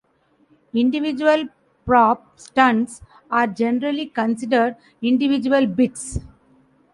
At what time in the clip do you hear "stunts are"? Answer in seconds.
2.39-3.45